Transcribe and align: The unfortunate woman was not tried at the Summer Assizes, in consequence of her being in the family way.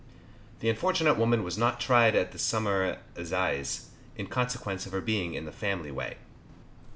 The 0.61 0.69
unfortunate 0.71 1.15
woman 1.15 1.43
was 1.43 1.59
not 1.59 1.79
tried 1.79 2.15
at 2.15 2.31
the 2.31 2.39
Summer 2.39 2.97
Assizes, 3.15 3.89
in 4.15 4.25
consequence 4.25 4.87
of 4.87 4.93
her 4.93 4.99
being 4.99 5.35
in 5.35 5.45
the 5.45 5.51
family 5.51 5.91
way. 5.91 6.17